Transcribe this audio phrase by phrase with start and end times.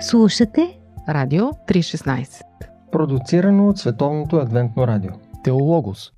[0.00, 2.42] Слушате Радио 316
[2.92, 5.10] Продуцирано от Световното адвентно радио.
[5.44, 6.12] Теологос.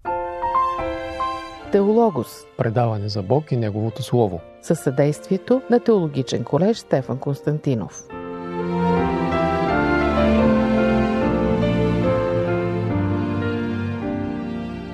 [1.73, 2.29] Теологос.
[2.57, 4.41] Предаване за Бог и Неговото Слово.
[4.63, 8.03] Със съдействието на Теологичен колеж Стефан Константинов.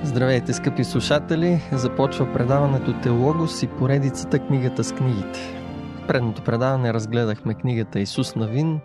[0.03, 1.61] Здравейте, скъпи слушатели!
[1.71, 5.64] Започва предаването Теологос и поредицата Книгата с книгите.
[6.07, 8.79] Предното предаване разгледахме книгата Исус Навин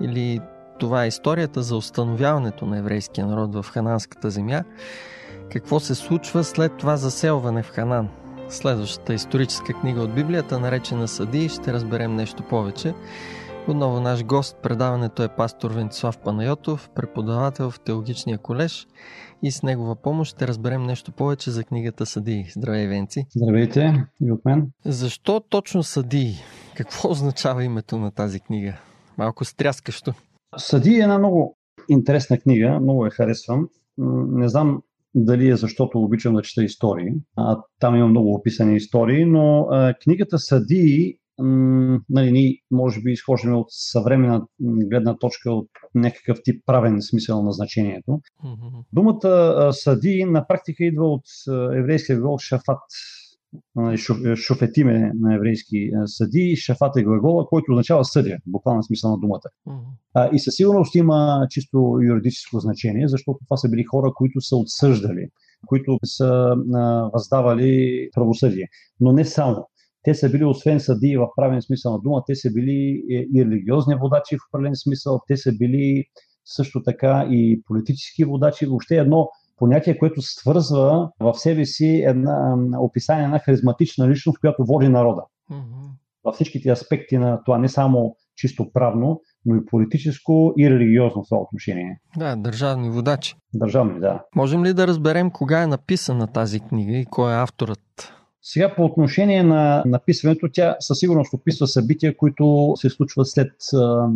[0.00, 0.40] или
[0.78, 4.64] това е историята за установяването на еврейския народ в хананската земя.
[5.52, 8.08] Какво се случва след това заселване в Ханан?
[8.48, 12.94] Следващата историческа книга от Библията, наречена Съди, ще разберем нещо повече.
[13.68, 18.86] Отново наш гост предаването е пастор Венцислав Панайотов, преподавател в Теологичния колеж
[19.42, 22.46] и с негова помощ ще разберем нещо повече за книгата Съдии.
[22.56, 23.26] Здравей, Венци!
[23.36, 24.70] Здравейте и от мен.
[24.84, 26.34] Защо точно Съдии?
[26.76, 28.74] Какво означава името на тази книга?
[29.18, 30.14] Малко стряскащо.
[30.56, 31.56] Съди е една много
[31.88, 33.68] интересна книга, много я харесвам.
[34.28, 34.82] Не знам
[35.14, 37.12] дали е защото обичам да чета истории.
[37.36, 41.18] А, там има много описани истории, но а, книгата Съди,
[42.10, 47.52] нали, ние може би изхождаме от съвременна гледна точка от някакъв тип правен смисъл на
[47.52, 48.10] значението.
[48.10, 48.84] Mm-hmm.
[48.92, 51.24] Думата Съди на практика идва от
[51.76, 52.80] еврейския глагол шафат,
[53.76, 53.98] нали,
[54.36, 59.48] шофетиме на еврейски съди, шафат е глагола, който означава съдя, буквално смисъл на думата.
[59.68, 60.32] Mm-hmm.
[60.32, 65.28] И със сигурност има чисто юридическо значение, защото това са били хора, които са отсъждали,
[65.66, 66.54] които са
[67.14, 68.68] въздавали правосъдие.
[69.00, 69.68] Но не само.
[70.02, 73.94] Те са били, освен съдии в правен смисъл на дума, те са били и религиозни
[73.94, 76.04] водачи в определен смисъл, те са били
[76.44, 78.66] също така и политически водачи.
[78.66, 84.88] Въобще едно понятие, което свързва в себе си една описание на харизматична личност, която води
[84.88, 85.22] народа.
[85.50, 85.90] Mm-hmm.
[86.24, 91.28] Във всичките аспекти на това, не само чисто правно, но и политическо и религиозно в
[91.28, 92.00] това отношение.
[92.16, 93.34] Да, държавни водачи.
[93.54, 94.24] Държавни, да.
[94.36, 98.12] Можем ли да разберем кога е написана тази книга и кой е авторът?
[98.44, 104.08] Сега по отношение на написването, тя със сигурност описва събития, които се случват след а,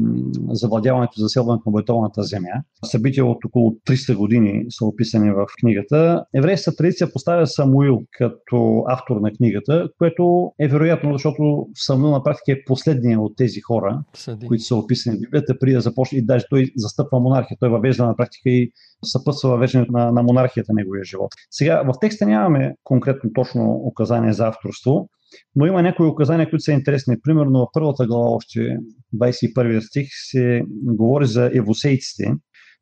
[0.51, 2.49] завладяването, заселването на обетованата земя.
[2.85, 6.25] Събития от около 300 години са описани в книгата.
[6.35, 12.53] Еврейската традиция поставя Самуил като автор на книгата, което е вероятно, защото Самуил на практика
[12.53, 14.47] е последния от тези хора, Съди.
[14.47, 17.57] които са описани в Библията, преди да започне и даже той застъпва монархия.
[17.61, 18.71] Той въвежда на практика и
[19.05, 21.31] съпътства въвеждането на, на монархията на неговия живот.
[21.51, 25.09] Сега в текста нямаме конкретно точно указание за авторство,
[25.57, 27.17] но има някои указания, които са интересни.
[27.23, 28.77] Примерно в първата глава, още
[29.15, 32.35] 21 стих, се говори за евусейците,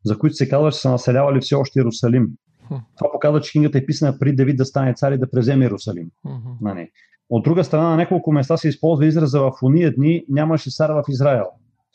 [0.05, 2.27] за които се казва, че са населявали все още Иерусалим.
[2.69, 6.09] Това показва, че книгата е писана при Давид да стане цар и да преземе Иерусалим.
[6.25, 6.89] Mm-hmm.
[7.29, 11.03] От друга страна, на няколко места се използва израза в уния дни нямаше цар в
[11.09, 11.45] Израел.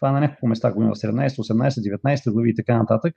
[0.00, 3.15] Това е на няколко места, година 17, 18, 19 глави и така нататък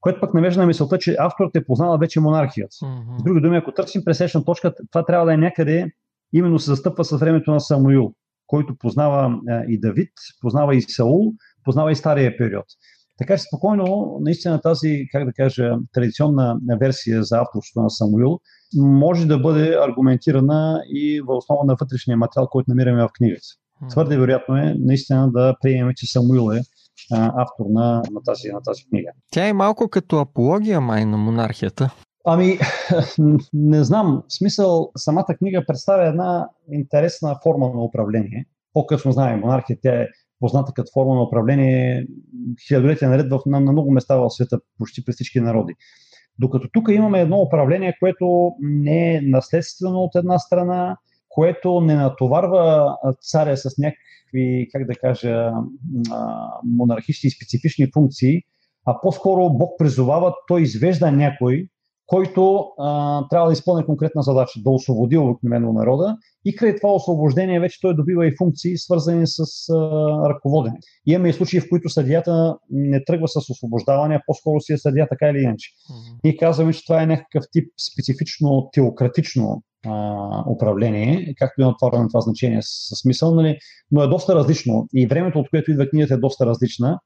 [0.00, 2.76] което пък навежда на мисълта, че авторът е познала вече монархията.
[2.76, 3.20] Mm-hmm.
[3.20, 5.90] С други думи, ако търсим пресечна точка, това трябва да е някъде,
[6.32, 8.12] именно се застъпва с времето на Самуил,
[8.46, 11.32] който познава и Давид, познава и Саул,
[11.64, 12.64] познава и стария период.
[13.18, 18.40] Така че спокойно, наистина тази, как да кажа, традиционна версия за авторството на Самуил
[18.76, 23.46] може да бъде аргументирана и в основа на вътрешния материал, който намираме в книгата.
[23.88, 26.60] Твърде вероятно е наистина да приемем, че Самуил е
[27.12, 29.10] автор на, на, тази, на тази книга.
[29.30, 31.90] Тя е малко като апология май на монархията.
[32.24, 32.58] Ами,
[33.52, 34.22] не знам.
[34.28, 38.46] В смисъл, самата книга представя една интересна форма на управление.
[38.72, 40.06] По-късно знаем, монархия тя е
[40.40, 42.06] позната като форма на управление
[42.68, 45.74] хилядолетия наред в, на, на много места в света, почти при всички народи.
[46.38, 50.96] Докато тук имаме едно управление, което не е наследствено от една страна,
[51.30, 55.52] което не натоварва царя с някакви, как да кажа,
[56.64, 58.42] монархични и специфични функции,
[58.86, 61.68] а по-скоро Бог призовава, той извежда някой,
[62.10, 67.60] който а, трябва да изпълни конкретна задача, да освободи обикновено народа и край това освобождение
[67.60, 69.38] вече той добива и функции, свързани с
[69.68, 69.76] а,
[70.28, 70.78] ръководене.
[71.06, 74.78] И имаме и случаи, в които съдията не тръгва с освобождаване, а по-скоро си е
[74.78, 75.70] съдия така или иначе.
[75.70, 76.20] Mm-hmm.
[76.24, 82.20] Ние казваме, че това е някакъв тип специфично теократично а, управление, както и на това,
[82.20, 83.58] значение със смисъл, нали?
[83.90, 84.88] но е доста различно.
[84.94, 87.00] И времето, от което идва книгата, е доста различна.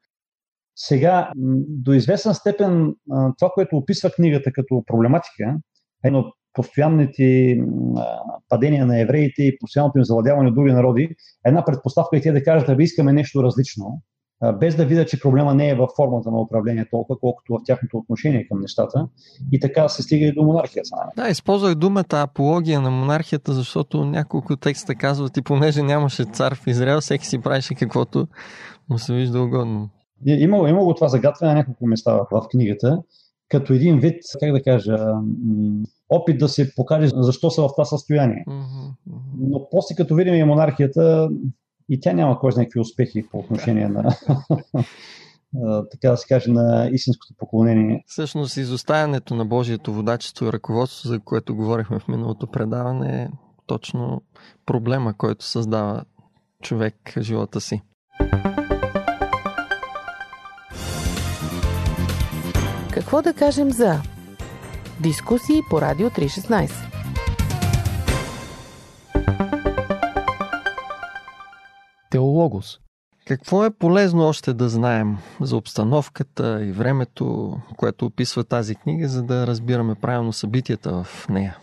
[0.76, 1.30] Сега,
[1.68, 2.94] до известна степен,
[3.38, 5.56] това, което описва книгата като проблематика,
[6.04, 7.58] е едно постоянните
[8.48, 11.08] падения на евреите и постоянното им завладяване от други народи,
[11.46, 14.02] една предпоставка е те да кажат, да искаме нещо различно,
[14.52, 17.98] без да видя, че проблема не е в формата на управление толкова, колкото в тяхното
[17.98, 19.08] отношение към нещата.
[19.52, 20.96] И така се стига и до монархията.
[21.16, 26.66] Да, използвах думата апология на монархията, защото няколко текста казват и понеже нямаше цар в
[26.66, 28.26] Израел, всеки си правеше каквото
[28.90, 29.88] му се вижда угодно.
[30.26, 33.02] Има, има го това загатване на няколко места в книгата,
[33.48, 34.98] като един вид, как да кажа,
[36.08, 38.44] опит да се покаже защо са в това състояние.
[39.40, 41.30] Но после като видим и монархията,
[41.88, 44.02] и тя няма кой знае какви успехи по отношение на
[45.90, 48.04] така да се каже, на истинското поклонение.
[48.06, 53.28] Всъщност, изоставянето на Божието водачество и ръководство, за което говорихме в миналото предаване, е
[53.66, 54.22] точно
[54.66, 56.04] проблема, който създава
[56.62, 57.82] човек живота си.
[62.92, 64.00] Какво да кажем за
[65.00, 66.93] дискусии по Радио 316?
[72.14, 72.78] Теологос.
[73.26, 79.22] Какво е полезно още да знаем за обстановката и времето, което описва тази книга, за
[79.22, 81.58] да разбираме правилно събитията в нея?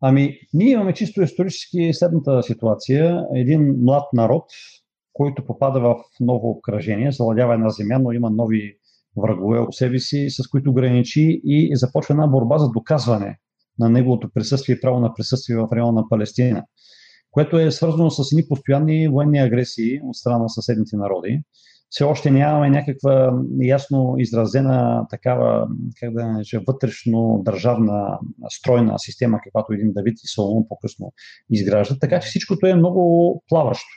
[0.00, 3.24] Ами, ние имаме чисто исторически следната ситуация.
[3.34, 4.44] Един млад народ,
[5.12, 8.76] който попада в ново обкръжение, завладява една земя, но има нови
[9.16, 13.38] врагове у себе си, с които граничи и започва една борба за доказване
[13.78, 16.64] на неговото присъствие и право на присъствие в района на Палестина,
[17.30, 21.42] което е свързано с едни постоянни военни агресии от страна на съседните народи.
[21.90, 25.68] Все още нямаме някаква ясно изразена такава,
[26.00, 28.18] как да нареча, вътрешно държавна
[28.48, 31.12] стройна система, каквато един Давид и Соломон по-късно
[31.50, 32.00] изграждат.
[32.00, 33.88] Така че всичкото е много плаващо.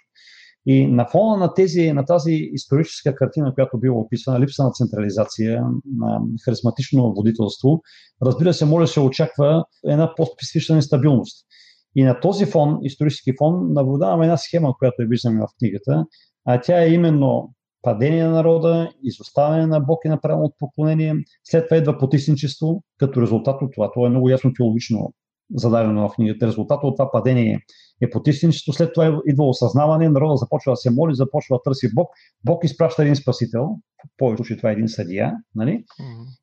[0.65, 5.63] И на фона на, тези, на тази историческа картина, която била описана, липса на централизация,
[5.97, 7.81] на харизматично водителство,
[8.25, 11.45] разбира се, може да се очаква една по-специфична нестабилност.
[11.95, 16.05] И на този фон, исторически фон, наблюдаваме една схема, която е виждаме в книгата,
[16.45, 21.67] а тя е именно падение на народа, изоставяне на Бог и на правилното поклонение, след
[21.67, 23.91] това идва потисничество, като резултат от това.
[23.91, 25.13] Това е много ясно теологично
[25.55, 26.47] зададено в книгата.
[26.47, 27.59] Резултатът от това падение
[28.01, 32.09] е потисничество, след това идва осъзнаване, народа започва да се моли, започва да търси Бог.
[32.45, 35.85] Бог изпраща един спасител, в повече случаи това е един съдия, нали?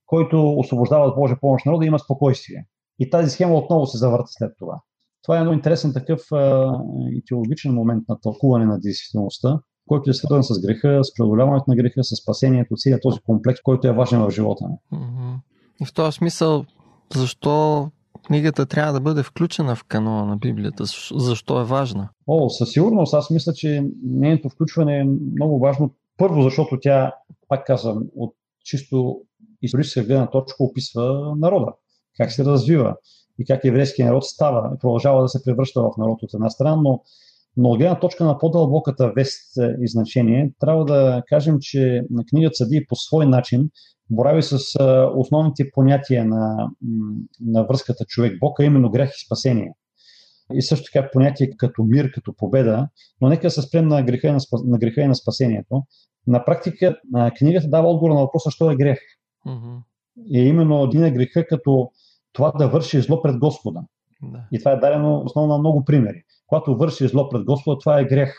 [0.07, 2.65] Който освобождава от Божия помощ народа и има спокойствие.
[2.99, 4.81] И тази схема отново се завърта след това.
[5.23, 6.73] Това е много интересен такъв а,
[7.11, 9.59] и теологичен момент на тълкуване на действителността,
[9.89, 13.89] който е свързан с греха, с преодоляването на греха, с спасението, целият този комплекс, който
[13.89, 14.99] е важен в живота ни.
[15.81, 16.65] И в този смисъл,
[17.15, 17.89] защо
[18.27, 20.85] книгата трябва да бъде включена в канона на Библията?
[21.15, 22.09] Защо е важна?
[22.27, 23.15] О, със сигурност.
[23.15, 25.95] Аз мисля, че нейното включване е много важно.
[26.17, 27.13] Първо, защото тя,
[27.49, 28.35] пак казвам, от
[28.65, 29.21] чисто
[29.63, 31.73] историческа гледна точка описва народа.
[32.17, 32.97] Как се развива
[33.41, 36.77] и как еврейският народ става и продължава да се превръща в народ от една страна,
[36.77, 37.03] но,
[37.57, 42.87] но от гледна точка на по-дълбоката вест и значение, трябва да кажем, че книгата съди
[42.89, 43.71] по свой начин
[44.11, 44.59] борави с
[45.17, 46.71] основните понятия на,
[47.41, 49.73] на връзката човек-Бог, а именно грех и спасение.
[50.55, 52.89] И също така понятие като мир, като победа,
[53.21, 55.83] но нека се спрем на греха и на, на, греха и на спасението.
[56.27, 56.97] На практика
[57.39, 58.99] книгата дава отговор на въпроса, що е грех.
[59.47, 59.79] Mm-hmm.
[60.31, 61.91] И именно един е греха като
[62.33, 63.81] това да върши зло пред Господа.
[64.23, 64.45] Да.
[64.53, 66.23] И това е дадено основно на много примери.
[66.47, 68.35] Когато върши зло пред Господа, това е грех.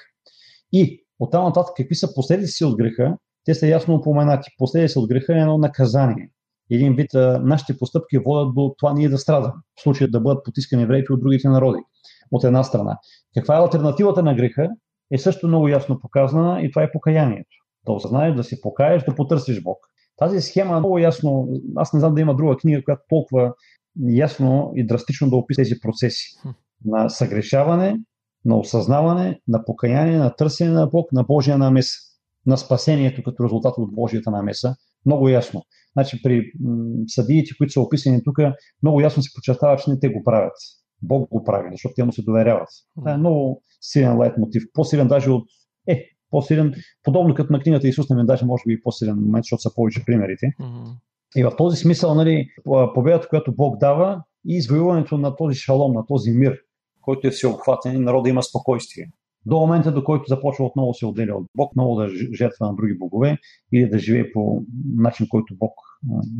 [0.71, 4.49] И оттам нататък какви са последици от греха, те са ясно упоменати.
[4.57, 6.29] Последици от греха е едно наказание.
[6.71, 7.09] Един вид
[7.41, 9.53] нашите постъпки водят до това ние да страдаме.
[9.79, 11.79] В случая да бъдат потискани евреите от другите народи.
[12.31, 12.97] От една страна.
[13.37, 14.69] Каква е альтернативата на греха?
[15.13, 17.49] Е също много ясно показана и това е покаянието.
[17.85, 19.77] Да осъзнаеш, да се покаеш, да потърсиш Бог.
[20.17, 21.47] Тази схема е много ясно.
[21.75, 23.53] Аз не знам да има друга книга, която толкова
[23.99, 26.37] ясно и драстично да опише тези процеси
[26.85, 27.99] на съгрешаване,
[28.45, 31.97] на осъзнаване, на покаяние, на търсене на Бог, на Божия намеса
[32.45, 34.75] на спасението като резултат от Божията намеса.
[35.05, 35.63] Много ясно.
[35.93, 36.51] Значи при
[37.07, 38.37] съдиите, които са описани тук,
[38.83, 40.53] много ясно се подчертава, че не те го правят.
[41.01, 42.69] Бог го прави, защото те му се доверяват.
[42.95, 44.63] Това е много силен лайт мотив.
[44.73, 45.43] По-силен даже от...
[45.87, 49.61] Е, по-силен, подобно като на книгата Исус на даже може би и по-силен момент, защото
[49.61, 50.45] са повече примерите.
[50.61, 50.95] Mm-hmm.
[51.35, 52.47] И в този смисъл, нали,
[52.93, 56.57] победата, която Бог дава и извоюването на този шалом, на този мир,
[57.01, 59.11] който е всеобхватен и народа има спокойствие
[59.45, 62.97] до момента, до който започва отново се отделя от Бог, много да жертва на други
[62.97, 63.37] богове
[63.73, 64.63] или да живее по
[64.97, 65.73] начин, който Бог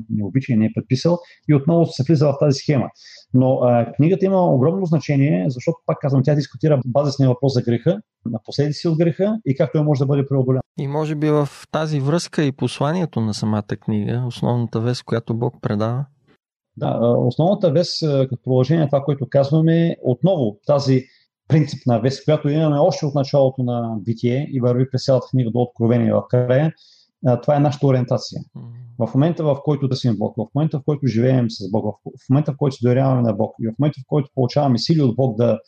[0.09, 2.89] не обича и не е предписал и отново се влиза в тази схема.
[3.33, 8.01] Но а, книгата има огромно значение, защото, пак казвам, тя дискутира базисния въпрос за греха,
[8.25, 10.61] на последици от греха и как той може да бъде преодолян.
[10.79, 15.53] И може би в тази връзка и посланието на самата книга, основната вест, която Бог
[15.61, 16.05] предава.
[16.77, 21.03] Да, основната вест, като продължение на това, което казваме, отново тази
[21.51, 25.59] принципна вест, която имаме още от началото на битие и върви през цялата книга до
[25.59, 26.71] откровение в края,
[27.41, 28.41] това е нашата ориентация.
[28.99, 32.51] В момента, в който търсим Бог, в момента, в който живеем с Бог, в момента,
[32.51, 35.37] в който се доверяваме на Бог и в момента, в който получаваме сили от Бог
[35.37, 35.59] да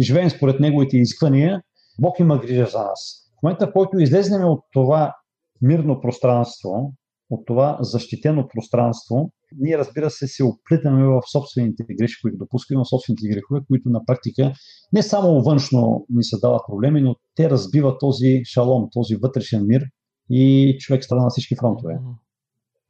[0.00, 1.62] живеем според Неговите изисквания,
[2.00, 3.30] Бог има грижа за нас.
[3.38, 5.14] В момента, в който излезнем от това
[5.62, 6.92] мирно пространство,
[7.30, 12.88] от това защитено пространство, ние разбира се се оплитаме в собствените грешки, които допускаме, в
[12.88, 14.52] собствените грехове, които на практика
[14.92, 19.84] не само външно ни се дават проблеми, но те разбиват този шалом, този вътрешен мир
[20.30, 21.98] и човек страда на всички фронтове.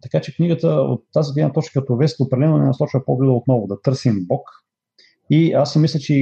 [0.03, 3.81] Така че книгата от тази гледна точка като вест определено не насочва погледа отново да
[3.81, 4.49] търсим Бог.
[5.31, 6.15] И аз си мисля, че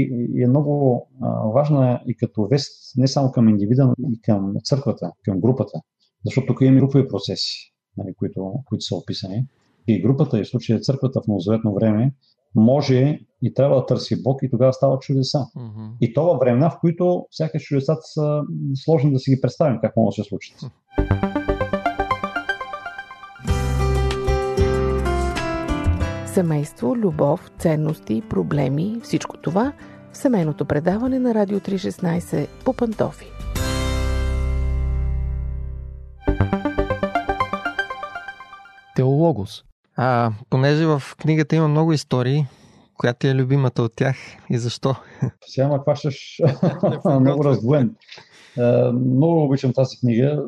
[0.42, 1.06] е много
[1.54, 5.80] важна и като вест не само към индивида, но и към църквата, към групата.
[6.24, 9.46] Защото тук има групови процеси, нали, които, които са описани.
[9.88, 12.12] И групата, и в случая църквата в новозаветно време,
[12.54, 15.38] може и трябва да търси Бог и тогава става чудеса.
[15.38, 15.90] Mm-hmm.
[16.00, 18.42] И то във времена, в които всяка чудесата са
[18.74, 20.56] сложни да си ги представим как могат да се случат.
[26.26, 29.72] Семейство, любов, ценности, проблеми, всичко това
[30.12, 33.26] в семейното предаване на Радио 316 по Пантофи.
[38.96, 39.69] Теологос.
[40.02, 42.46] А, понеже в книгата има много истории,
[42.94, 44.16] коя ти е любимата от тях
[44.50, 44.94] и защо?
[45.46, 46.40] Сега ме хващаш
[47.20, 47.94] много раздвоен.
[48.92, 50.42] Много обичам тази книга.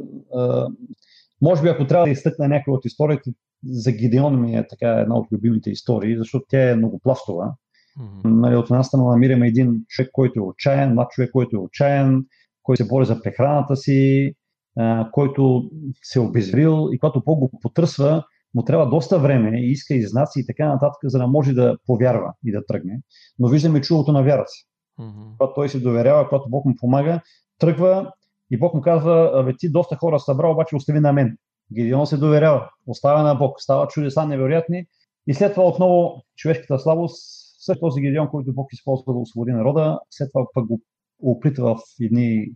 [1.42, 3.30] Може би ако трябва да изтъкна някоя от историите,
[3.64, 7.54] за Гидеон ми е така една от любимите истории, защото тя е многопластова.
[8.00, 8.25] Mm-hmm.
[8.25, 12.25] Нали, от една страна намираме един човек, който е отчаян, млад човек, който е отчаян,
[12.62, 14.32] който се бори за прехраната си,
[14.78, 15.71] а, който
[16.02, 20.40] се е обезрил и когато Бог го потърсва, му трябва доста време, иска и знаци
[20.40, 23.00] и така нататък, за да може да повярва и да тръгне.
[23.38, 24.52] Но виждаме чудото на вярата.
[25.00, 25.37] Mm-hmm.
[25.38, 27.21] Когато той се доверява, когато Бог му помага,
[27.59, 28.12] тръгва
[28.50, 31.37] и Бог му казва, абе ти доста хора събрал, обаче остави на мен.
[31.75, 34.87] Гидеон се доверява, оставя на Бог, става чудеса невероятни
[35.26, 37.16] и след това отново човешката слабост,
[37.59, 40.80] след този Гидеон, който Бог използва да освободи народа, след това пък го
[41.23, 42.47] оплита в едни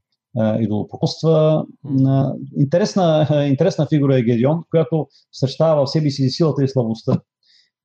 [0.61, 1.65] идолопокуства.
[2.59, 7.21] Интересна, интересна фигура е Гедион, която същава в себе си силата и слабостта.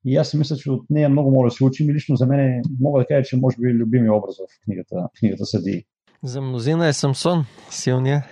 [0.04, 2.26] И аз си мисля, че от нея много може да се учим и лично за
[2.26, 5.84] мен мога да кажа, че може би е любими образ в книгата, книгата Съди.
[6.24, 8.26] За мнозина е Самсон, силния.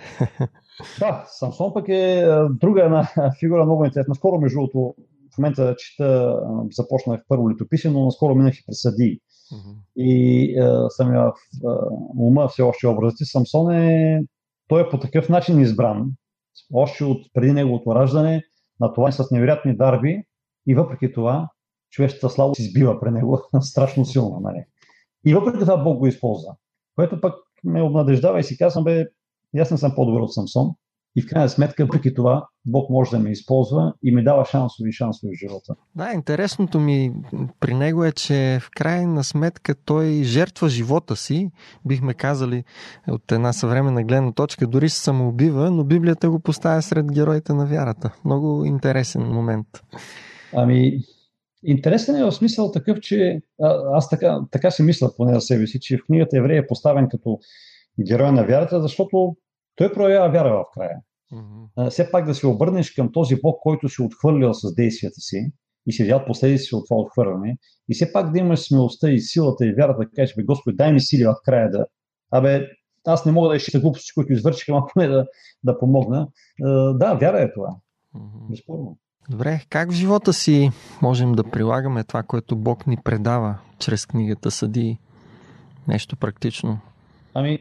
[0.99, 2.25] Да, Самсон пък е
[2.61, 3.07] друга една
[3.39, 4.15] фигура много интересна.
[4.15, 4.95] Скоро, между другото,
[5.35, 6.39] в момента чета,
[6.71, 9.19] започнах първо летописие, но наскоро минах и през Съди.
[9.95, 11.33] И а, съм в
[11.65, 11.77] а,
[12.17, 13.25] ума все още образите.
[13.25, 14.21] Самсон е,
[14.67, 16.11] той е по такъв начин избран,
[16.73, 18.43] още от преди неговото раждане,
[18.79, 20.23] на това с невероятни дарби
[20.67, 21.49] и въпреки това
[21.91, 24.39] човешката слава се избива при него страшно силно.
[24.39, 24.63] Нали?
[25.25, 26.55] И въпреки това Бог го използва.
[26.95, 29.05] Което пък ме обнадеждава и си казвам, бе,
[29.57, 30.75] аз не съм по-добър от Самсон.
[31.15, 34.89] И в крайна сметка, въпреки това, Бог може да ме използва и ми дава шансове
[34.89, 35.75] и шансове в живота.
[35.95, 37.13] Да, интересното ми
[37.59, 41.51] при него е, че в крайна сметка той жертва живота си,
[41.85, 42.63] бихме казали
[43.07, 47.65] от една съвременна гледна точка, дори се самоубива, но Библията го поставя сред героите на
[47.65, 48.13] вярата.
[48.25, 49.67] Много интересен момент.
[50.53, 50.99] Ами,
[51.63, 53.41] интересен е в смисъл такъв, че
[53.93, 57.07] аз така, така си мисля поне за себе си, че в книгата Еврея е поставен
[57.09, 57.39] като
[58.07, 59.35] герой на вярата, защото
[59.81, 60.97] той проявява вяра в края.
[61.33, 61.89] Mm-hmm.
[61.89, 65.51] Все пак да се обърнеш към този Бог, който си отхвърлил с действията си
[65.87, 67.57] и си видял последици от това отхвърляне,
[67.89, 70.93] и все пак да имаш смелостта и силата и вярата да кажеш, бе, Господи, дай
[70.93, 71.85] ми сили в края да.
[72.31, 72.67] Абе,
[73.07, 75.25] аз не мога да изчита глупости, които извърших, ама поне да,
[75.63, 76.27] да помогна.
[76.93, 77.69] Да, вяра е това.
[78.15, 78.49] Mm-hmm.
[78.49, 78.97] Безспорно.
[79.29, 80.71] Добре, как в живота си
[81.01, 84.97] можем да прилагаме това, което Бог ни предава чрез книгата Съди?
[85.87, 86.79] Нещо практично.
[87.33, 87.59] Ами,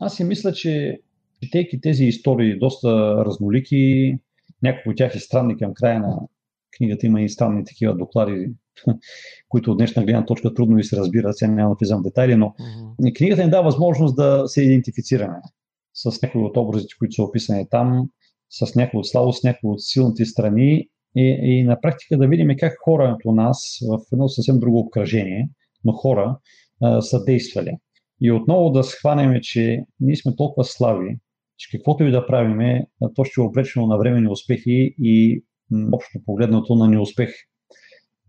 [0.00, 1.00] аз си мисля, че
[1.42, 4.14] четейки тези истории, доста разнолики,
[4.62, 6.18] някои от тях е странни към края на
[6.76, 8.50] книгата, има и странни такива доклади,
[9.48, 12.36] които от днешна гледна точка трудно ви се разбират, сега няма да влизам в детайли,
[12.36, 13.16] но mm-hmm.
[13.16, 15.38] книгата ни дава възможност да се идентифицираме
[15.94, 18.08] с някои от образите, които са описани там,
[18.50, 22.72] с някои от слабост, някои от силните страни и, и на практика да видим как
[22.84, 25.48] хора у нас в едно съвсем друго обкръжение,
[25.84, 26.38] но хора
[26.82, 27.76] а, са действали.
[28.20, 31.18] И отново да схванеме, че ние сме толкова слаби,
[31.58, 35.44] че каквото и да правиме, то ще е обречено на временни успехи и
[35.92, 37.30] общо погледнато на неуспех.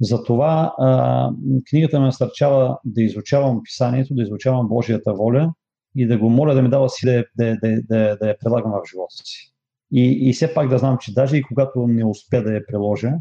[0.01, 1.31] Затова а,
[1.69, 5.53] книгата ме насърчава да изучавам писанието, да изучавам Божията воля
[5.95, 8.71] и да го моля да ми дава си да, да, да, да, да я прилагам
[8.71, 9.53] в живота си.
[9.91, 13.11] И, и все пак да знам, че даже и когато не успя да я приложа,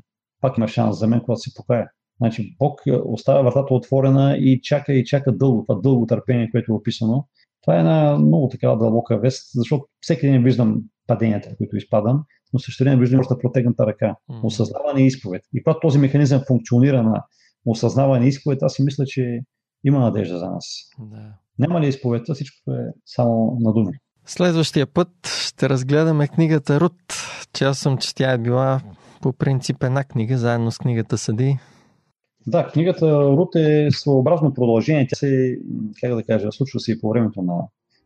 [0.40, 1.88] пак има шанс за мен, когато се покая.
[2.20, 6.74] Значи Бог оставя вратата отворена и чака и чака дълго, това дълго търпение, което е
[6.74, 7.26] описано,
[7.62, 12.58] Това е една много такава дълбока вест, защото всеки ден виждам паденията, които изпадам, но
[12.58, 14.16] също време виждам още протегната ръка.
[14.42, 15.42] Осъзнаване и изповед.
[15.54, 17.24] И когато този механизъм функционира на
[17.66, 19.40] осъзнаване и изповед, аз си мисля, че
[19.84, 20.64] има надежда за нас.
[20.98, 21.34] Да.
[21.58, 23.92] Няма ли изповедта, всичко е само на думи.
[24.26, 27.14] Следващия път ще разгледаме книгата Рут,
[27.52, 28.80] че аз съм, че тя е била
[29.22, 31.58] по принцип една книга, заедно с книгата Съди.
[32.48, 35.06] Да, книгата Рут е своеобразно продължение.
[35.10, 35.58] Тя се,
[36.00, 37.54] как да кажа, случва се и по времето на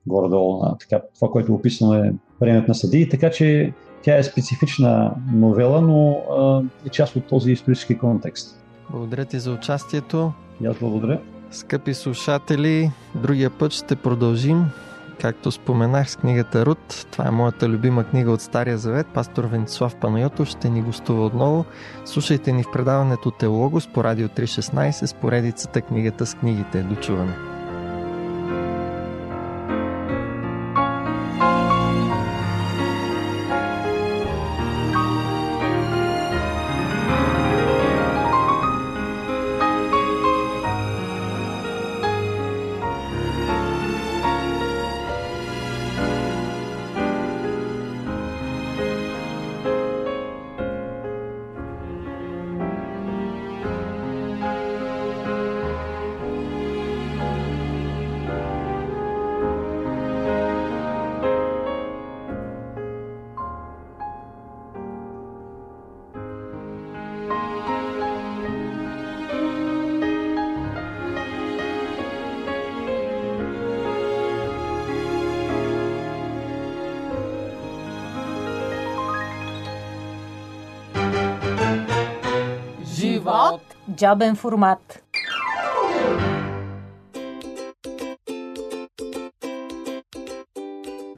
[0.06, 3.72] горе-долу на така, това, което е описано е времето на съди, така че
[4.02, 8.64] тя е специфична новела, но а, е част от този исторически контекст.
[8.90, 10.32] Благодаря ти за участието.
[10.62, 11.20] И аз благодаря.
[11.50, 12.90] Скъпи слушатели,
[13.22, 14.64] другия път ще продължим
[15.20, 19.06] Както споменах с книгата Рут, това е моята любима книга от Стария Завет.
[19.14, 21.64] Пастор Венцислав Панайотов ще ни гостува отново.
[22.04, 26.82] Слушайте ни в предаването Теологос по Радио 316 с поредицата Книгата с книгите.
[26.82, 27.61] Дочуване!
[83.96, 85.02] Джобен формат.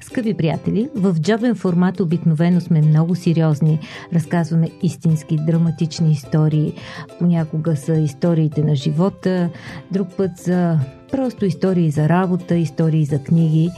[0.00, 3.78] Скъпи приятели, в джобен формат обикновено сме много сериозни.
[4.14, 6.74] Разказваме истински драматични истории.
[7.18, 9.50] Понякога са историите на живота,
[9.90, 10.78] друг път са
[11.10, 13.70] просто истории за работа, истории за книги.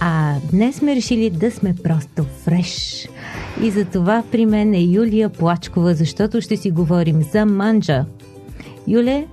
[0.00, 3.08] А днес сме решили да сме просто фреш.
[3.62, 8.04] И за това при мен е Юлия Плачкова, защото ще си говорим за манджа,
[8.88, 9.26] Юле,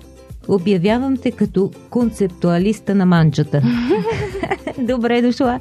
[0.48, 3.62] обявявам те като концептуалиста на манджата.
[4.80, 5.60] Добре дошла.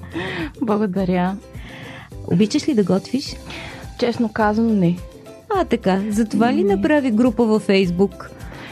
[0.62, 1.36] Благодаря.
[2.32, 3.36] Обичаш ли да готвиш?
[3.98, 4.96] Честно казано, не.
[5.56, 6.02] А, така.
[6.10, 8.30] Затова ли направи група във Фейсбук?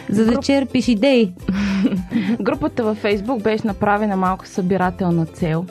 [0.08, 0.44] За да Груп...
[0.44, 1.32] черпиш идеи?
[2.40, 5.66] Групата във Фейсбук беше направена малко събирателна цел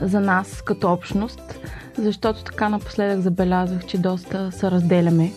[0.00, 1.58] за нас като общност,
[1.98, 5.32] защото така напоследък забелязах, че доста се разделяме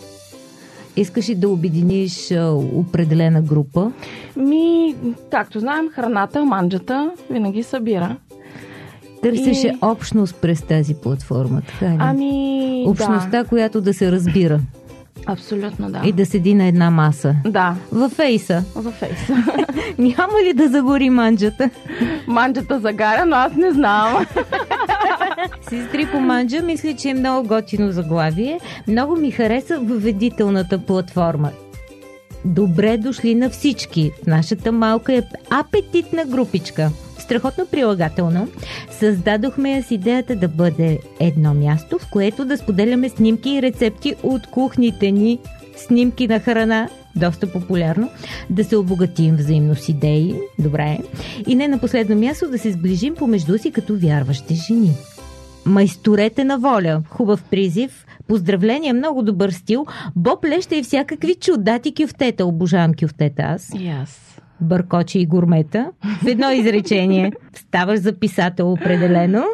[0.96, 2.32] Искаш ли да обединиш
[2.74, 3.92] определена група?
[4.36, 4.94] Ми,
[5.30, 8.16] както знаем, храната, манджата винаги събира.
[9.22, 9.78] Търсеше и...
[9.82, 11.96] общност през тази платформа, така ли?
[12.00, 13.48] Ами, Общността, да.
[13.48, 14.60] която да се разбира.
[15.26, 16.02] Абсолютно, да.
[16.04, 17.34] И да седи на една маса.
[17.46, 17.76] Да.
[17.92, 18.64] Във фейса.
[18.74, 19.36] Във фейса.
[19.98, 21.70] Няма ли да загори манджата?
[22.26, 24.26] Манджата загаря, но аз не знам.
[25.68, 28.60] Сестри по манджа, мисля, че е много готино заглавие.
[28.88, 31.50] Много ми хареса въведителната платформа.
[32.44, 36.90] Добре дошли на всички в нашата малка апетитна групичка
[37.24, 38.48] страхотно прилагателно.
[38.90, 44.14] Създадохме я с идеята да бъде едно място, в което да споделяме снимки и рецепти
[44.22, 45.38] от кухните ни,
[45.76, 48.10] снимки на храна, доста популярно,
[48.50, 50.98] да се обогатим взаимно с идеи, добре,
[51.46, 54.90] и не на последно място да се сближим помежду си като вярващи жени.
[55.66, 59.86] Майсторете на воля, хубав призив, Поздравления, много добър стил.
[60.16, 62.46] Боб леща и всякакви чудати кюфтета.
[62.46, 63.68] Обожавам кюфтета аз.
[63.68, 65.90] Yes бъркочи и гурмета.
[66.22, 69.44] В едно изречение ставаш за писател определено.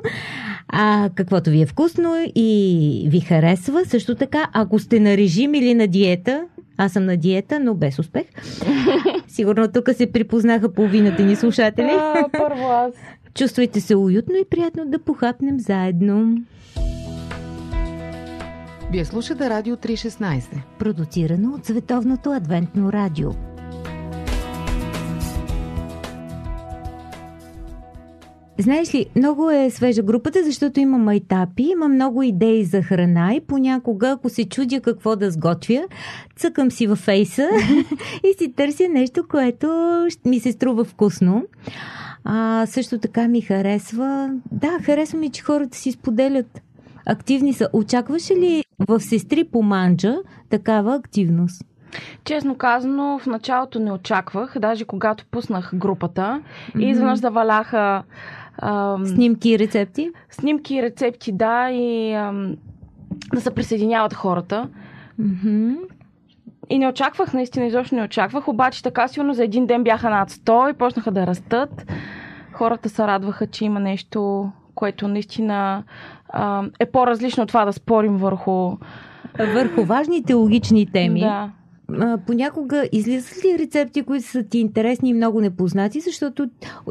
[0.68, 5.74] А каквото ви е вкусно и ви харесва, също така, ако сте на режим или
[5.74, 6.44] на диета,
[6.76, 8.24] аз съм на диета, но без успех.
[9.28, 11.90] Сигурно тук се припознаха половината ни слушатели.
[11.90, 12.92] А, първо аз.
[13.34, 16.36] Чувствайте се уютно и приятно да похапнем заедно.
[18.92, 20.42] Вие слушате Радио 316.
[20.78, 23.49] Продуцирано от Световното адвентно радио.
[28.61, 33.40] Знаеш ли, много е свежа групата, защото има майтапи, има много идеи за храна и
[33.40, 35.83] понякога, ако се чудя какво да сготвя,
[36.37, 37.49] цъкам си във фейса
[38.25, 39.68] и си търся нещо, което
[40.27, 41.46] ми се струва вкусно.
[42.25, 44.31] А, също така ми харесва.
[44.53, 46.62] Да, харесва ми, че хората си споделят.
[47.07, 47.68] Активни са.
[47.73, 50.16] Очакваше ли в сестри по манджа
[50.51, 51.64] такава активност?
[52.25, 56.42] Честно казано, в началото не очаквах, даже когато пуснах групата
[56.79, 58.03] и изведнъж заваляха
[58.62, 60.11] ам, Снимки и рецепти?
[60.31, 62.57] снимки и рецепти, да, и ам,
[63.35, 64.68] да се присъединяват хората.
[65.18, 65.75] Мгм.
[66.70, 70.31] И не очаквах, наистина изобщо не очаквах, обаче така силно за един ден бяха над
[70.31, 71.92] 100 и почнаха да растат.
[72.53, 75.85] Хората се радваха, че има нещо, което наистина
[76.29, 78.77] а, е по-различно от това да спорим върху...
[79.55, 81.20] Върху важни теологични теми.
[81.20, 81.51] Да.
[82.00, 86.48] А, понякога излизат ли рецепти, които са ти интересни и много непознати, защото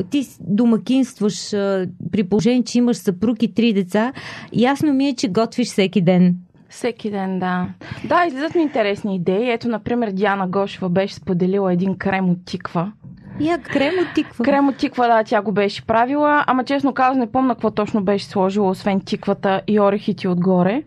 [0.09, 4.13] ти домакинстваш а, при положение, че имаш съпруг и три деца.
[4.53, 6.35] Ясно ми е, че готвиш всеки ден.
[6.69, 7.67] Всеки ден, да.
[8.07, 9.51] Да, излизат ми интересни идеи.
[9.51, 12.91] Ето, например, Диана Гошева беше споделила един крем от тиква.
[13.39, 14.45] Я крем от тиква.
[14.45, 18.03] Крем от тиква, да, тя го беше правила, ама честно казано не помня какво точно
[18.03, 20.83] беше сложила, освен тиквата и орехите отгоре.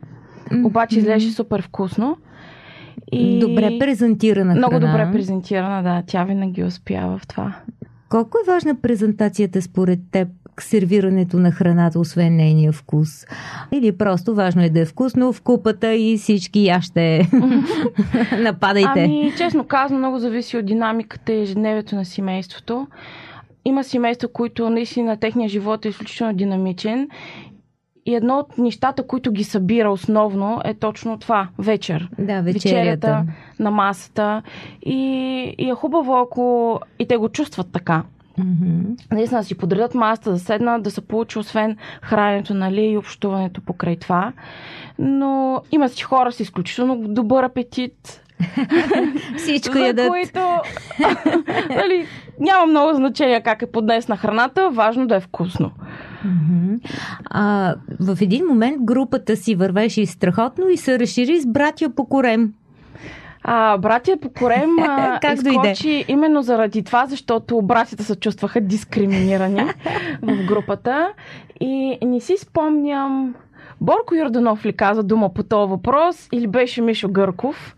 [0.65, 2.17] Обаче изглеждаше супер вкусно.
[3.13, 3.39] И...
[3.39, 4.87] Добре презентирана Много храна.
[4.87, 6.03] добре презентирана, да.
[6.07, 7.55] Тя винаги успява в това.
[8.09, 10.29] Колко е важна презентацията според теб
[10.61, 13.27] сервирането на храната, освен нейния вкус?
[13.73, 17.29] Или просто важно е да е вкусно в купата и всички яще.
[18.43, 19.05] Нападайте.
[19.05, 22.87] Ами, честно казано, много зависи от динамиката и ежедневието на семейството.
[23.65, 27.09] Има семейства, които наистина техния живот е изключително динамичен.
[28.07, 32.09] И едно от нещата, които ги събира основно, е точно това вечер.
[32.19, 32.43] Да, вечерята.
[32.43, 33.25] вечерята
[33.59, 34.43] на масата.
[34.83, 34.99] И,
[35.59, 38.03] и е хубаво, ако и те го чувстват така.
[38.39, 38.81] Мгм.
[39.11, 43.61] Наистина да си подредят масата, да седнат, да се получи освен храненето нали, и общуването
[43.61, 44.33] покрай това.
[44.99, 48.23] Но има си хора с изключително добър апетит,
[49.37, 50.09] Всичко за ядат.
[50.09, 50.39] които
[51.71, 52.07] нали,
[52.41, 55.71] няма много значение как е поднесна храната, важно да е вкусно.
[57.25, 62.53] А, в един момент групата си вървеше страхотно и се разшири с братя по корем.
[63.45, 64.71] А, братя по корем
[65.23, 65.71] Как дойде?
[65.71, 69.65] изкочи именно заради това, защото братята се чувстваха дискриминирани
[70.23, 71.13] в групата.
[71.61, 73.35] И не си спомням,
[73.81, 77.77] Борко Йорданов ли каза дума по този въпрос или беше Мишо Гърков.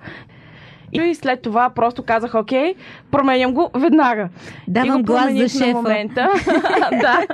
[0.94, 2.74] И след това просто казах, окей,
[3.10, 4.28] променям го веднага.
[4.68, 5.66] и Давам го глас за шефа.
[5.66, 6.28] На момента.
[6.92, 7.26] да,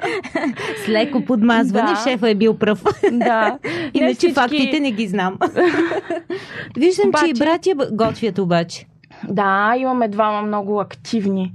[0.85, 2.01] С леко подмазване, Да.
[2.01, 2.83] шефа е бил пръв.
[3.13, 3.59] да.
[3.65, 5.39] Не Иначе всички- фактите не ги знам.
[6.77, 8.87] Виждам, че и Обаче- братя готвят обаче.
[9.25, 11.53] Да, имаме двама много активни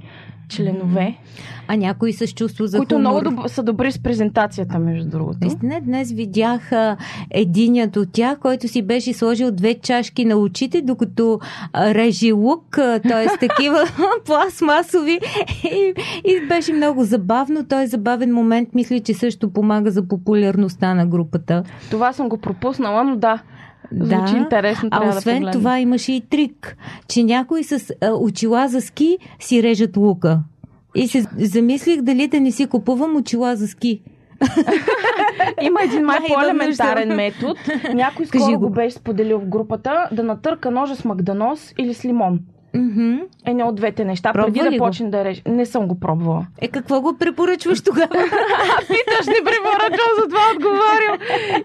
[0.47, 1.17] членове,
[1.67, 3.01] А някои с чувство за които хумор.
[3.01, 5.37] много доб- са добри с презентацията, между другото.
[5.41, 6.97] Наистина, днес видях а,
[7.31, 11.39] единият от тях, който си беше сложил две чашки на очите, докато
[11.73, 12.63] а, реже лук,
[13.03, 13.37] т.е.
[13.39, 13.79] такива
[14.25, 15.19] пластмасови.
[15.65, 15.93] И,
[16.25, 17.65] и беше много забавно.
[17.65, 18.69] Той е забавен момент.
[18.73, 21.63] Мисля, че също помага за популярността на групата.
[21.91, 23.41] Това съм го пропуснала, но да.
[23.91, 25.51] Звучи Да, интересно, А да освен погледна.
[25.51, 27.71] това имаше и трик, че някои с
[28.01, 30.39] а, очила за ски си режат лука.
[30.95, 34.01] И се замислих дали да не си купувам очила за ски.
[35.61, 37.53] Има един май Да, по-елементарен метод.
[37.93, 38.69] Някой скоро го.
[38.69, 42.39] беше споделил в групата да натърка ножа с магданос или с лимон.
[42.75, 43.15] Мгм.
[43.45, 45.41] Е не от двете неща, Пробва преди да почне да реже.
[45.47, 46.47] Не съм го пробвала.
[46.61, 48.07] Е, какво го препоръчваш тогава?
[48.79, 51.17] Питаш, не препоръчвам, за това отговарям.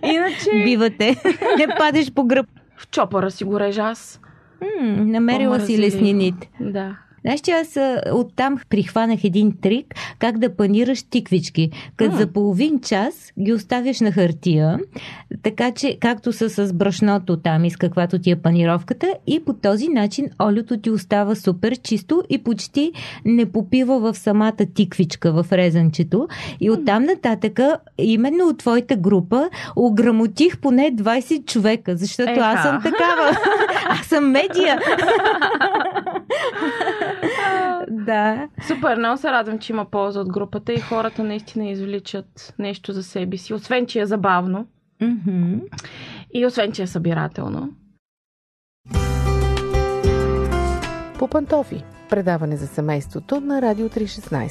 [0.05, 1.16] Иначе Бивате.
[1.59, 2.46] Не падеш по гръб.
[2.77, 4.20] в чопъра си го режа аз.
[4.81, 6.51] М, намерила си леснините.
[6.61, 6.96] Да.
[7.23, 7.79] Знаеш, че аз
[8.13, 11.71] оттам прихванах един трик как да панираш тиквички.
[11.97, 14.79] Като за половин час ги оставяш на хартия,
[15.43, 19.53] така че както са с брашното там и с каквато ти е панировката и по
[19.53, 22.93] този начин олиото ти остава супер чисто и почти
[23.25, 26.29] не попива в самата тиквичка, в резанчето.
[26.61, 32.41] И оттам нататъка, именно от твоята група, ограмотих поне 20 човека, защото Еха.
[32.41, 33.37] аз съм такава.
[33.89, 34.79] аз съм медия.
[38.01, 38.49] да.
[38.67, 43.03] Супер, много се радвам, че има полза от групата и хората наистина извличат нещо за
[43.03, 43.55] себе си.
[43.55, 44.67] Освен, че е забавно
[45.01, 45.55] Мгм.
[46.35, 47.69] и освен, че е събирателно.
[51.19, 51.83] По пантофи.
[52.11, 54.51] Предаване за семейството на Радио 316.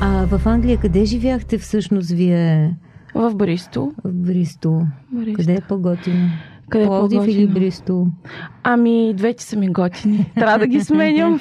[0.00, 2.76] А в Англия къде живяхте всъщност вие
[3.14, 3.92] В Бристол.
[4.04, 4.82] в Бристол?
[5.12, 5.34] Бристол.
[5.36, 6.28] Къде е по-готино?
[6.70, 7.46] Къде е Пловдив или?
[7.46, 8.06] Бристол?
[8.62, 10.32] Ами, двете са ми готини.
[10.34, 11.40] Трябва да ги сменям.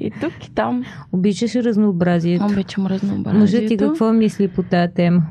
[0.00, 0.84] и тук, и там.
[1.12, 2.44] Обичаш разнообразието.
[2.44, 3.38] Обичам разнообразието.
[3.38, 5.22] Мъжът ти какво мисли по тази тема?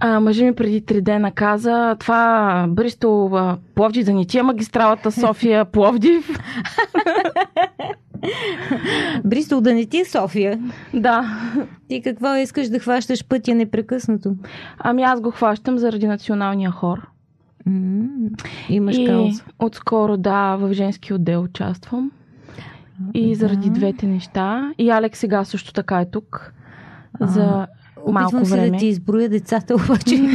[0.00, 4.42] А, мъжа ми преди три дена каза, това Бристол, а, Пловдив да ни ти е
[4.42, 6.38] магистралата София, Пловдив.
[9.24, 10.60] Бристол да не ти е София.
[10.94, 11.38] да.
[11.88, 14.34] Ти какво искаш да хващаш пътя непрекъснато?
[14.78, 17.06] Ами аз го хващам заради националния хор.
[18.68, 19.44] Имаш и кауза.
[19.58, 22.10] отскоро, да, в женски отдел участвам.
[23.14, 24.72] И заради двете неща.
[24.78, 26.52] И Алекс сега също така е тук.
[27.20, 27.66] За
[28.12, 28.70] малко Опитвам се време.
[28.70, 30.16] да ти изброя децата, обаче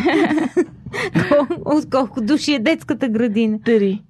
[1.66, 3.60] от колко души е детската градина.
[3.66, 4.02] Три.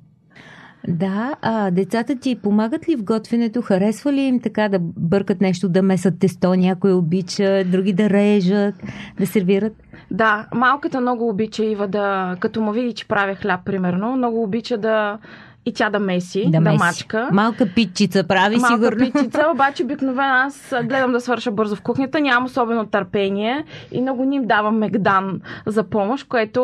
[0.87, 3.61] Да, а децата ти помагат ли в готвенето?
[3.61, 8.75] Харесва ли им така да бъркат нещо, да месат тесто, някой обича, други да режат,
[9.19, 9.73] да сервират?
[10.11, 14.77] Да, малката много обича Ива да, като му види, че правя хляб, примерно, много обича
[14.77, 15.17] да
[15.65, 16.77] и тя да меси, да, меси.
[16.77, 17.29] мачка.
[17.31, 19.11] Малка питчица прави Малка сигурно.
[19.11, 24.23] питица, обаче обикновено аз гледам да свърша бързо в кухнята, нямам особено търпение и много
[24.23, 26.61] ни им давам мегдан за помощ, което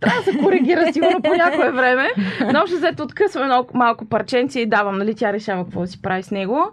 [0.00, 2.08] трябва да се коригира сигурно по някое време.
[2.52, 6.02] Но ще взето откъсвам едно малко парченце и давам, нали, тя решава какво да си
[6.02, 6.70] прави с него.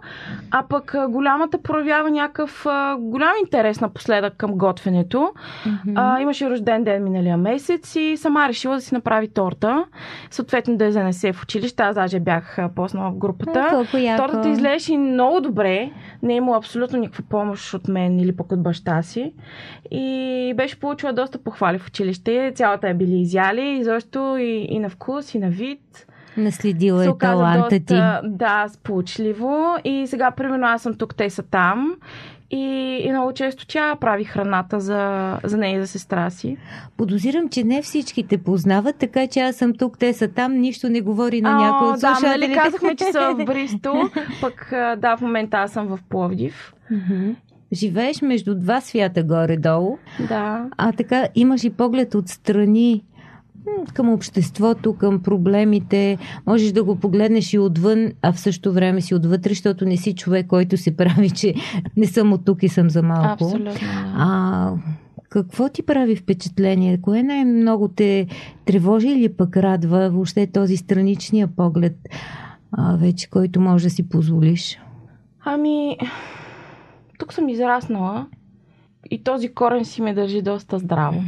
[0.50, 2.66] А пък голямата проявява някакъв
[2.98, 5.32] голям интерес напоследък към готвенето.
[5.94, 9.84] А, имаше рожден ден миналия месец и сама решила да си направи торта.
[10.30, 11.82] Съответно да я занесе в училище.
[11.82, 13.66] Аз даже бях поснала в групата.
[13.66, 14.22] А, колко яко.
[14.22, 15.90] Тортата изглеждаше много добре.
[16.22, 19.32] Не е имала абсолютно никаква помощ от мен или пък от баща си.
[19.90, 22.52] И беше получила доста похвали в училище.
[22.54, 23.78] Цялата я били изяли.
[23.80, 26.06] И защо и, и на вкус, и на вид.
[26.36, 27.78] Наследила се е таланта ти.
[27.78, 29.76] доста, да, сполучливо.
[29.84, 31.94] И сега, примерно, аз съм тук, те са там.
[32.50, 36.56] И, и много често тя прави храната за, за нея и за сестра си.
[36.96, 40.88] Подозирам, че не всички те познават, така че аз съм тук, те са там, нищо
[40.88, 42.54] не говори на някой от да, нали слушателите.
[42.54, 43.94] казахме, че са в Бристол,
[44.40, 46.74] пък да, в момента аз съм в Пловдив.
[47.72, 50.66] Живееш между два свята горе-долу, Да.
[50.76, 53.04] а така имаш и поглед отстрани
[53.94, 56.18] към обществото, към проблемите.
[56.46, 60.14] Можеш да го погледнеш и отвън, а в същото време си отвътре, защото не си
[60.14, 61.54] човек, който се прави, че
[61.96, 63.44] не съм от тук и съм за малко.
[63.44, 63.72] Абсолютно.
[64.16, 64.72] А
[65.28, 67.00] какво ти прави впечатление?
[67.00, 68.26] Кое най-много те
[68.64, 71.96] тревожи или пък радва въобще този страничния поглед,
[72.72, 74.80] а, вече, който може да си позволиш?
[75.44, 75.96] Ами,
[77.18, 78.26] тук съм израснала
[79.10, 81.22] и този корен си ме държи доста здраво.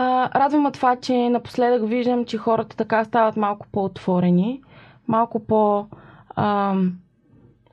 [0.00, 4.60] А, радва ме това, че напоследък виждам, че хората така стават малко по-отворени,
[5.08, 5.86] малко по-
[6.36, 6.92] ам,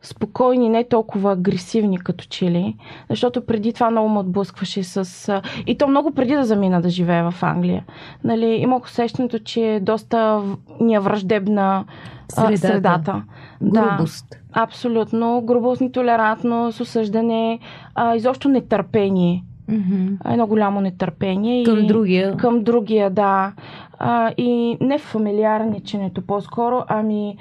[0.02, 2.76] спокойни, не толкова агресивни като че ли.
[3.10, 5.42] Защото преди това много ме отблъскваше с...
[5.68, 7.86] И то много преди да замина да живея в Англия.
[8.24, 10.42] Нали, имах усещането, че е доста
[10.80, 11.86] ни е враждебна
[12.32, 12.58] Средата.
[12.58, 13.24] средата.
[13.62, 14.26] Грубост.
[14.30, 15.42] Да, абсолютно.
[15.42, 17.60] Грубост, нетолерантност, осъждане,
[17.96, 19.44] а, изобщо нетърпение.
[19.68, 20.08] Мгм.
[20.32, 21.64] Едно голямо нетърпение.
[21.64, 21.88] Към и...
[21.88, 22.38] другия.
[22.38, 23.52] Към другия, да.
[24.00, 27.38] А, и не фамилиарниченето по-скоро, ами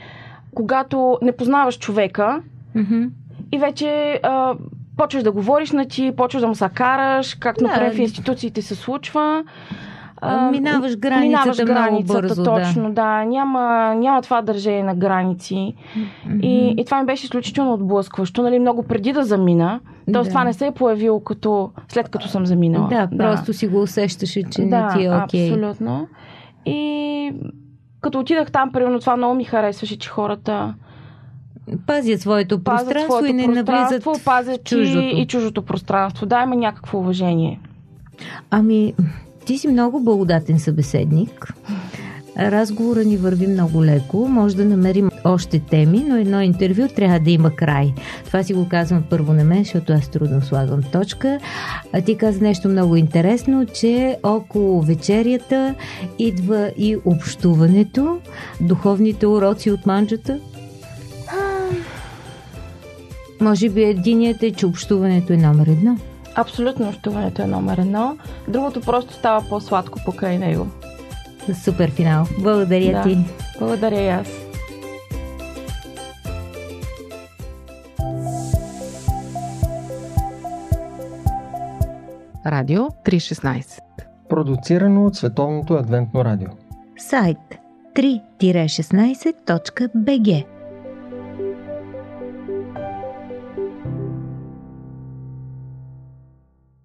[0.54, 2.42] когато не познаваш човека
[2.74, 3.02] Мгм.
[3.52, 4.54] и вече а,
[4.96, 7.70] почваш да говориш на ти, почваш да му се караш, както Да.
[7.70, 9.44] например в институциите се случва.
[10.26, 12.44] А, минаваш границата минаваш много границата, бързо.
[12.44, 13.24] точно, да.
[13.24, 15.74] Няма, няма това държение на граници.
[16.26, 16.46] Да.
[16.46, 19.80] И, и това ми беше изключително отблъскващо, нали, много преди да замина.
[20.12, 20.28] Тоест Да.
[20.28, 22.88] това не се е появило като, след като съм заминала.
[22.88, 25.50] Да, просто си го усещаше, че да, не ти е окей.
[25.50, 26.08] абсолютно.
[26.66, 27.32] И
[28.00, 30.74] като отидах там, примерно това много ми харесваше, че хората
[31.86, 34.98] Пазят своето пазят пространство своето и не навлизат пространство, в пазят чуждото.
[34.98, 36.26] И, и чуждото пространство.
[36.26, 37.60] Да, има някакво уважение.
[38.50, 38.94] Ами,
[39.46, 41.54] ти си много благодатен събеседник.
[42.38, 44.28] Разговора ни върви много леко.
[44.28, 47.92] Може да намерим още теми, но едно интервю трябва да има край.
[48.24, 51.38] Това си го казвам първо на мен, защото аз трудно слагам точка.
[51.92, 55.74] А ти каза нещо много интересно, че около вечерята
[56.18, 58.18] идва и общуването,
[58.60, 60.40] духовните уроци от манджата.
[63.40, 65.96] Може би единият е, че общуването е номер едно.
[66.34, 68.16] Абсолютно общуването е номер едно.
[68.48, 70.66] Другото просто става по-сладко покрай него.
[71.64, 72.26] Супер финал.
[72.40, 73.02] Благодаря Да.
[73.02, 73.18] ти.
[73.58, 74.28] Благодаря и аз.
[82.46, 83.78] Радио 316.
[84.28, 86.48] Продуцирано от Световното адвентно радио.
[86.98, 87.38] Сайт
[87.96, 90.44] 3-16.bg